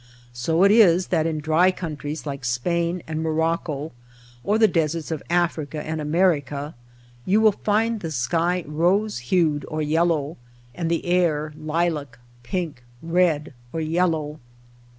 So 0.33 0.63
it 0.63 0.71
is 0.71 1.09
that 1.09 1.27
in 1.27 1.37
dry 1.37 1.69
countries 1.69 2.25
like 2.25 2.43
Spain 2.43 3.03
and 3.07 3.21
Morocco 3.21 3.91
or 4.43 4.55
on 4.55 4.59
the 4.59 4.67
deserts 4.67 5.11
of 5.11 5.21
Africa 5.29 5.79
and 5.83 6.01
America, 6.01 6.73
you 7.23 7.39
will 7.39 7.51
find 7.51 7.99
the 7.99 8.09
sky 8.09 8.63
rose 8.65 9.19
hued 9.29 9.63
or 9.67 9.83
yellow, 9.83 10.37
and 10.73 10.89
the 10.89 11.05
air 11.05 11.53
lilac, 11.55 12.17
pink, 12.41 12.83
red, 13.03 13.53
or 13.71 13.79
yellow. 13.79 14.39